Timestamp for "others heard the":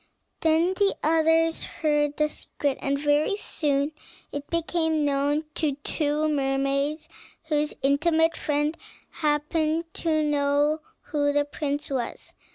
1.03-2.27